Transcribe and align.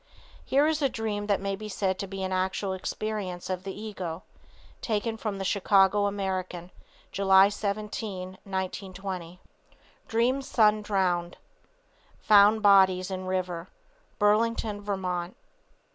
Here 0.43 0.65
is 0.65 0.81
a 0.81 0.89
dream 0.89 1.27
that 1.27 1.39
may 1.39 1.55
be 1.55 1.69
said 1.69 1.99
to 1.99 2.07
be 2.07 2.23
an 2.23 2.33
actual 2.33 2.73
experience 2.73 3.51
of 3.51 3.61
the 3.63 3.79
ego. 3.79 4.23
Taken 4.81 5.15
from 5.15 5.37
the 5.37 5.45
Chicago 5.45 6.07
American, 6.07 6.71
July 7.11 7.49
17, 7.49 8.29
1920: 8.43 9.39
Dreams 10.07 10.47
sons 10.47 10.87
drowned; 10.87 11.37
found 12.19 12.63
bodies 12.63 13.11
in 13.11 13.27
river, 13.27 13.67
Burlington, 14.17 14.81
Vt. 14.83 15.35